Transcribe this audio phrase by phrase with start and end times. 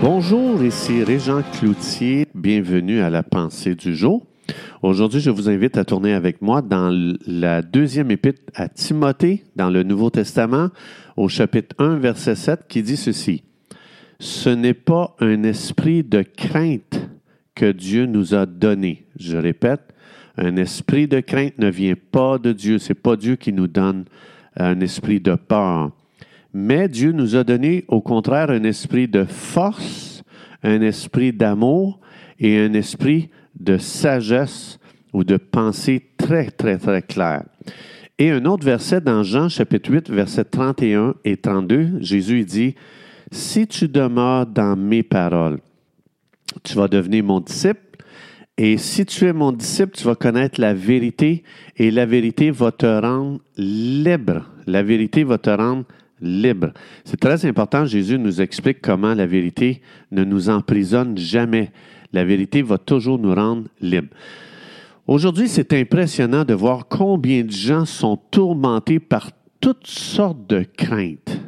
[0.00, 2.26] Bonjour, ici Régent Cloutier.
[2.34, 4.26] Bienvenue à la pensée du jour.
[4.82, 6.90] Aujourd'hui, je vous invite à tourner avec moi dans
[7.26, 10.70] la deuxième épître à Timothée, dans le Nouveau Testament,
[11.16, 13.44] au chapitre 1, verset 7, qui dit ceci.
[14.18, 17.08] Ce n'est pas un esprit de crainte
[17.54, 19.06] que Dieu nous a donné.
[19.18, 19.91] Je répète,
[20.36, 22.78] un esprit de crainte ne vient pas de Dieu.
[22.78, 24.04] C'est pas Dieu qui nous donne
[24.56, 25.90] un esprit de peur.
[26.54, 30.22] Mais Dieu nous a donné au contraire un esprit de force,
[30.62, 32.00] un esprit d'amour
[32.38, 34.78] et un esprit de sagesse
[35.12, 37.44] ou de pensée très, très, très claire.
[38.18, 42.74] Et un autre verset dans Jean chapitre 8, verset 31 et 32, Jésus dit,
[43.30, 45.58] Si tu demeures dans mes paroles,
[46.62, 47.80] tu vas devenir mon disciple.
[48.64, 51.42] Et si tu es mon disciple, tu vas connaître la vérité
[51.76, 54.48] et la vérité va te rendre libre.
[54.68, 55.84] La vérité va te rendre
[56.20, 56.70] libre.
[57.04, 57.86] C'est très important.
[57.86, 61.72] Jésus nous explique comment la vérité ne nous emprisonne jamais.
[62.12, 64.14] La vérité va toujours nous rendre libres.
[65.08, 71.41] Aujourd'hui, c'est impressionnant de voir combien de gens sont tourmentés par toutes sortes de craintes.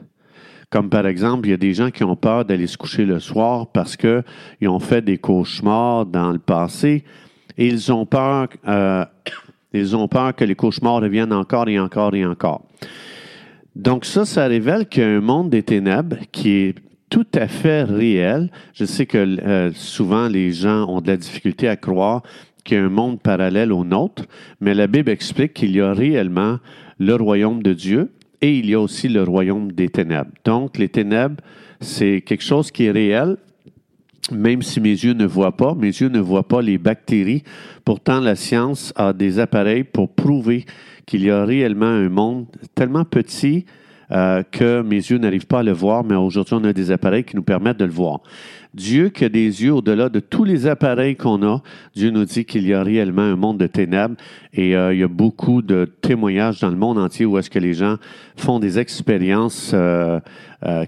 [0.74, 3.20] Comme par exemple, il y a des gens qui ont peur d'aller se coucher le
[3.20, 4.24] soir parce qu'ils
[4.68, 7.04] ont fait des cauchemars dans le passé
[7.56, 9.04] et ils ont peur, euh,
[9.72, 12.66] ils ont peur que les cauchemars reviennent encore et encore et encore.
[13.76, 16.74] Donc ça, ça révèle qu'il y a un monde des ténèbres qui est
[17.08, 18.50] tout à fait réel.
[18.72, 22.24] Je sais que euh, souvent les gens ont de la difficulté à croire
[22.64, 24.24] qu'il y a un monde parallèle au nôtre,
[24.60, 26.58] mais la Bible explique qu'il y a réellement
[26.98, 28.10] le royaume de Dieu
[28.44, 30.30] et il y a aussi le royaume des ténèbres.
[30.44, 31.42] Donc les ténèbres,
[31.80, 33.38] c'est quelque chose qui est réel,
[34.30, 37.42] même si mes yeux ne voient pas, mes yeux ne voient pas les bactéries.
[37.86, 40.66] Pourtant, la science a des appareils pour prouver
[41.06, 43.64] qu'il y a réellement un monde tellement petit
[44.10, 47.24] euh, que mes yeux n'arrivent pas à le voir, mais aujourd'hui, on a des appareils
[47.24, 48.20] qui nous permettent de le voir.
[48.74, 51.62] Dieu qui a des yeux au-delà de tous les appareils qu'on a,
[51.94, 54.16] Dieu nous dit qu'il y a réellement un monde de ténèbres
[54.52, 57.58] et euh, il y a beaucoup de témoignages dans le monde entier où est-ce que
[57.58, 57.96] les gens
[58.36, 60.20] font des expériences euh,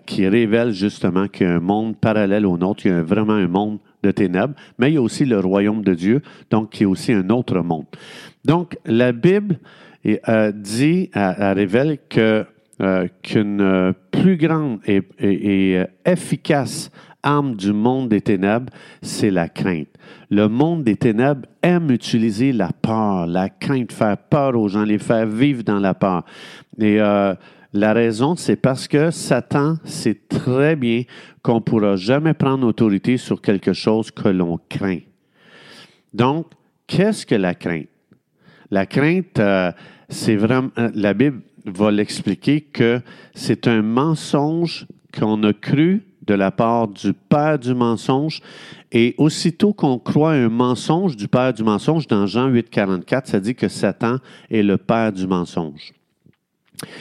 [0.07, 3.35] qui révèlent justement qu'il y a un monde parallèle au nôtre, il y a vraiment
[3.35, 6.85] un monde de ténèbres, mais il y a aussi le royaume de Dieu, donc qui
[6.85, 7.87] est aussi un autre monde.
[8.45, 9.59] Donc, la Bible
[10.29, 16.91] euh, dit, elle, révèle euh, qu'une plus grande et, euh, efficace
[17.23, 18.73] arme du monde des ténèbres,
[19.03, 19.89] c'est la crainte.
[20.31, 24.99] Le monde des ténèbres aime utiliser la peur, la crainte, faire peur aux gens, les
[24.99, 26.25] faire vivre dans la peur.
[26.79, 27.35] Et euh,
[27.73, 31.03] la raison, c'est parce que Satan sait très bien
[31.43, 35.01] qu'on ne pourra jamais prendre autorité sur quelque chose que l'on craint.
[36.15, 36.47] Donc,
[36.87, 37.89] qu'est-ce que la crainte?
[38.71, 39.71] La crainte, euh,
[40.09, 43.01] c'est vraiment, euh, la Bible va l'expliquer que
[43.35, 44.87] c'est un mensonge
[45.19, 48.41] qu'on a cru de la part du père du mensonge.
[48.93, 53.41] Et aussitôt qu'on croit un mensonge du père du mensonge, dans Jean 8, 44, ça
[53.41, 54.19] dit que Satan
[54.51, 55.93] est le père du mensonge.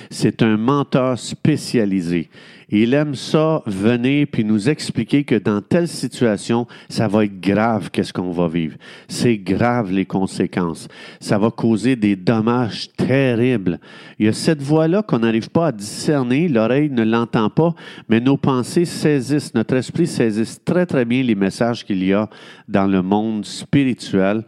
[0.10, 2.30] C'est un menteur spécialisé.
[2.70, 7.90] Il aime ça venir puis nous expliquer que dans telle situation, ça va être grave
[7.92, 8.78] qu'est-ce qu'on va vivre.
[9.08, 10.88] C'est grave les conséquences.
[11.20, 13.80] Ça va causer des dommages terribles.
[14.20, 17.74] Il y a cette voix-là qu'on n'arrive pas à discerner, l'oreille ne l'entend pas,
[18.10, 22.30] mais nos pensées saisissent, notre esprit saisissent très très bien les messages qu'il y a
[22.68, 24.44] dans le monde spirituel.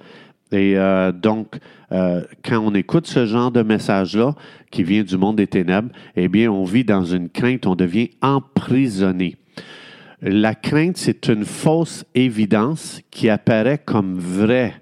[0.52, 1.58] Et euh, donc,
[1.92, 4.36] euh, quand on écoute ce genre de message-là,
[4.72, 8.10] qui vient du monde des ténèbres, eh bien, on vit dans une crainte, on devient
[8.22, 9.36] emprisonné.
[10.22, 14.82] La crainte, c'est une fausse évidence qui apparaît comme vraie.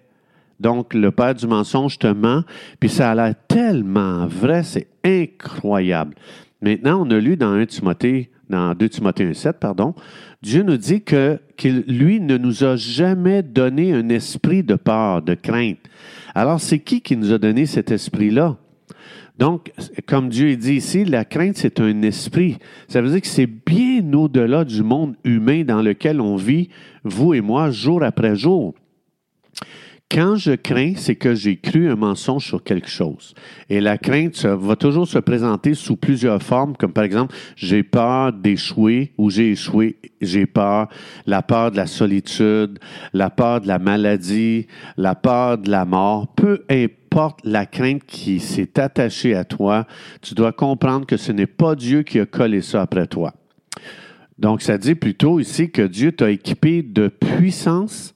[0.60, 2.44] Donc, le père du mensonge te ment,
[2.80, 6.16] puis ça a l'air tellement vrai, c'est incroyable.
[6.62, 9.96] Maintenant, on a lu dans 1 Timothée, dans 2 Timothée 1,7, pardon,
[10.42, 11.40] Dieu nous dit que,
[11.88, 15.80] lui, ne nous a jamais donné un esprit de peur, de crainte.
[16.34, 18.58] Alors, c'est qui qui nous a donné cet esprit-là?
[19.38, 19.74] Donc,
[20.06, 22.58] comme Dieu dit ici, la crainte, c'est un esprit.
[22.88, 26.70] Ça veut dire que c'est bien au-delà du monde humain dans lequel on vit,
[27.04, 28.76] vous et moi, jour après jour.
[30.12, 33.34] Quand je crains, c'est que j'ai cru un mensonge sur quelque chose.
[33.70, 38.32] Et la crainte va toujours se présenter sous plusieurs formes, comme par exemple, j'ai peur
[38.32, 40.90] d'échouer ou j'ai échoué, j'ai peur,
[41.26, 42.78] la peur de la solitude,
[43.14, 46.28] la peur de la maladie, la peur de la mort.
[46.36, 49.88] Peu importe la crainte qui s'est attachée à toi,
[50.22, 53.34] tu dois comprendre que ce n'est pas Dieu qui a collé ça après toi.
[54.38, 58.14] Donc, ça dit plutôt ici que Dieu t'a équipé de puissance,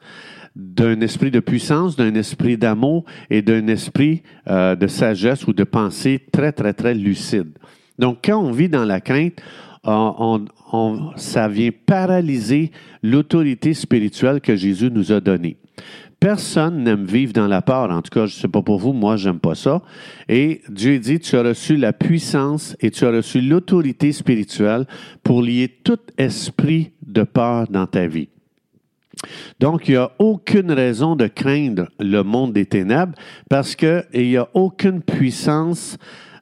[0.55, 5.63] d'un esprit de puissance, d'un esprit d'amour et d'un esprit euh, de sagesse ou de
[5.63, 7.57] pensée très, très, très lucide.
[7.97, 9.41] Donc, quand on vit dans la crainte,
[9.83, 10.45] on,
[11.15, 15.57] ça vient paralyser l'autorité spirituelle que Jésus nous a donnée.
[16.19, 17.89] Personne n'aime vivre dans la peur.
[17.91, 19.81] En tout cas, je ne sais pas pour vous, moi, j'aime pas ça.
[20.27, 24.85] Et Dieu dit, tu as reçu la puissance et tu as reçu l'autorité spirituelle
[25.23, 28.27] pour lier tout esprit de peur dans ta vie.
[29.59, 33.13] Donc, il n'y a aucune raison de craindre le monde des ténèbres
[33.49, 35.97] parce qu'il n'y a aucune puissance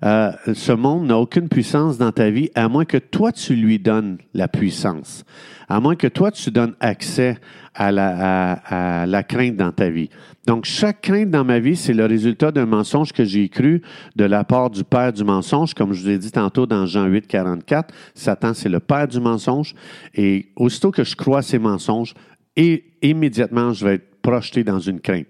[0.06, 3.79] euh, ce monde n'a aucune puissance dans ta vie à moins que toi tu lui
[3.79, 5.25] donnes la puissance,
[5.68, 7.38] à moins que toi tu donnes accès
[7.74, 10.09] à la, à, la crainte dans ta vie.
[10.45, 13.81] Donc chaque crainte dans ma vie, c'est le résultat d'un mensonge que j'ai cru
[14.15, 17.06] de la part du père du mensonge, comme je vous ai dit tantôt dans Jean
[17.06, 17.94] 8, 44.
[18.15, 19.75] Satan, c'est le père du mensonge.
[20.15, 22.13] Et aussitôt que je crois ces mensonges,
[22.57, 25.27] et immédiatement, je vais être projeté dans une crainte.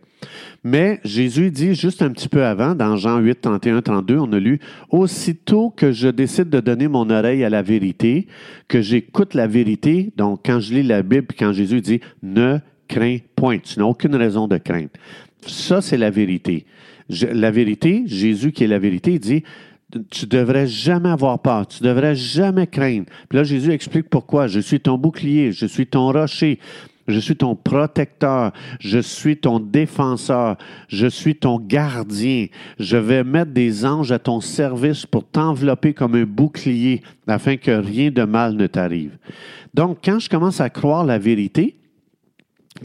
[0.63, 4.39] Mais Jésus dit juste un petit peu avant, dans Jean 8, 31, 32, on a
[4.39, 4.59] lu,
[4.89, 8.27] Aussitôt que je décide de donner mon oreille à la vérité,
[8.67, 12.57] que j'écoute la vérité, donc quand je lis la Bible, quand Jésus dit, ne
[12.87, 14.89] crains point, tu n'as aucune raison de craindre.
[15.45, 16.65] Ça, c'est la vérité.
[17.09, 19.43] la vérité, Jésus qui est la vérité, dit,
[20.09, 23.05] tu devrais jamais avoir peur, tu devrais jamais craindre.
[23.29, 24.47] Puis là, Jésus explique pourquoi.
[24.47, 26.59] Je suis ton bouclier, je suis ton rocher.
[27.07, 28.51] Je suis ton protecteur.
[28.79, 30.57] Je suis ton défenseur.
[30.87, 32.47] Je suis ton gardien.
[32.79, 37.71] Je vais mettre des anges à ton service pour t'envelopper comme un bouclier afin que
[37.71, 39.17] rien de mal ne t'arrive.
[39.73, 41.76] Donc, quand je commence à croire la vérité,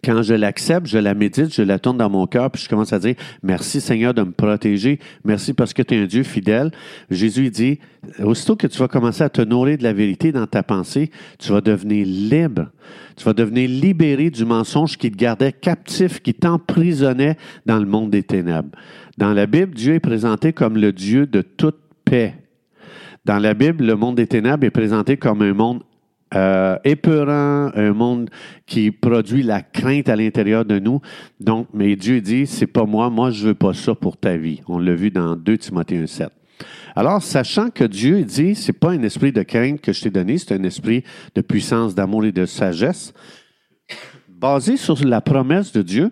[0.04, 2.92] quand je l'accepte, je la médite, je la tourne dans mon cœur, puis je commence
[2.92, 6.70] à dire merci Seigneur de me protéger, merci parce que tu es un Dieu fidèle.
[7.10, 7.78] Jésus dit,
[8.22, 11.52] aussitôt que tu vas commencer à te nourrir de la vérité dans ta pensée, tu
[11.52, 12.70] vas devenir libre.
[13.16, 17.36] Tu vas devenir libéré du mensonge qui te gardait captif, qui t'emprisonnait
[17.66, 18.70] dans le monde des ténèbres.
[19.18, 22.34] Dans la Bible, Dieu est présenté comme le Dieu de toute paix.
[23.24, 25.82] Dans la Bible, le monde des ténèbres est présenté comme un monde
[26.34, 28.30] euh, épeurant, un monde
[28.66, 31.00] qui produit la crainte à l'intérieur de nous.
[31.40, 34.60] Donc, mais Dieu dit, c'est pas moi, moi je veux pas ça pour ta vie.
[34.68, 36.28] On l'a vu dans 2 Timothée 1.7.
[36.94, 40.38] Alors, sachant que Dieu dit, c'est pas un esprit de crainte que je t'ai donné,
[40.38, 43.12] c'est un esprit de puissance, d'amour et de sagesse,
[44.28, 46.10] basé sur la promesse de Dieu,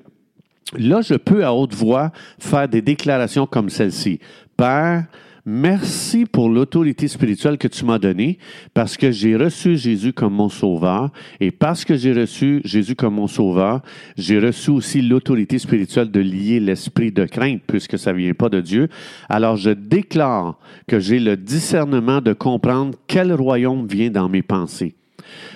[0.76, 4.20] là, je peux à haute voix faire des déclarations comme celle-ci.
[4.56, 5.04] Père,
[5.52, 8.38] Merci pour l'autorité spirituelle que tu m'as donnée
[8.72, 11.10] parce que j'ai reçu Jésus comme mon sauveur
[11.40, 13.82] et parce que j'ai reçu Jésus comme mon sauveur,
[14.16, 18.60] j'ai reçu aussi l'autorité spirituelle de lier l'esprit de crainte puisque ça vient pas de
[18.60, 18.88] Dieu.
[19.28, 20.56] Alors je déclare
[20.86, 24.94] que j'ai le discernement de comprendre quel royaume vient dans mes pensées.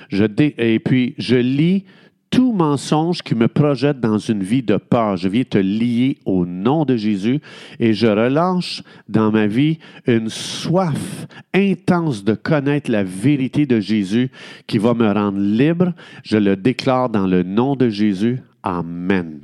[0.08, 0.24] Je
[0.58, 1.84] et puis je lis
[2.34, 5.16] tout mensonge qui me projette dans une vie de peur.
[5.16, 7.40] Je viens te lier au nom de Jésus
[7.78, 9.78] et je relâche dans ma vie
[10.08, 14.32] une soif intense de connaître la vérité de Jésus
[14.66, 15.92] qui va me rendre libre.
[16.24, 18.40] Je le déclare dans le nom de Jésus.
[18.64, 19.38] Amen.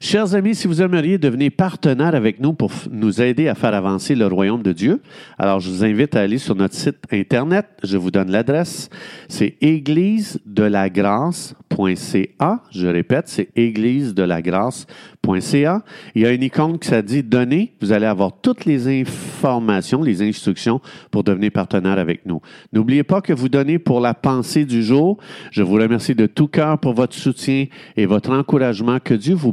[0.00, 4.14] Chers amis, si vous aimeriez devenir partenaire avec nous pour nous aider à faire avancer
[4.14, 5.02] le royaume de Dieu,
[5.38, 7.66] alors je vous invite à aller sur notre site Internet.
[7.82, 8.90] Je vous donne l'adresse.
[9.28, 12.62] C'est église de la grâce.ca.
[12.70, 15.82] Je répète, c'est église de la grâce.ca.
[16.14, 17.74] Il y a une icône qui dit donner.
[17.80, 20.80] Vous allez avoir toutes les informations, les instructions
[21.10, 22.40] pour devenir partenaire avec nous.
[22.72, 25.18] N'oubliez pas que vous donnez pour la pensée du jour.
[25.50, 28.98] Je vous remercie de tout cœur pour votre soutien et votre encouragement.
[29.02, 29.52] Que Dieu vous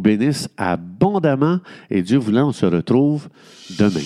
[0.57, 3.29] abondamment et Dieu voulant, on se retrouve
[3.77, 4.01] demain.